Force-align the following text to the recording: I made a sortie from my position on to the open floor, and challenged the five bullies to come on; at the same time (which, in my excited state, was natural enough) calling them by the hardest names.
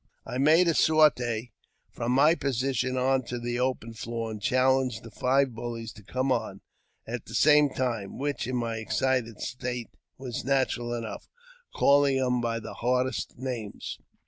I 0.25 0.39
made 0.39 0.67
a 0.67 0.73
sortie 0.73 1.51
from 1.91 2.11
my 2.13 2.33
position 2.33 2.97
on 2.97 3.21
to 3.25 3.37
the 3.39 3.59
open 3.59 3.93
floor, 3.93 4.31
and 4.31 4.41
challenged 4.41 5.03
the 5.03 5.11
five 5.11 5.53
bullies 5.53 5.93
to 5.93 6.01
come 6.01 6.31
on; 6.31 6.61
at 7.05 7.25
the 7.27 7.35
same 7.35 7.69
time 7.69 8.17
(which, 8.17 8.47
in 8.47 8.55
my 8.55 8.77
excited 8.77 9.39
state, 9.41 9.91
was 10.17 10.43
natural 10.43 10.91
enough) 10.95 11.27
calling 11.75 12.17
them 12.17 12.41
by 12.41 12.59
the 12.59 12.73
hardest 12.73 13.37
names. 13.37 13.99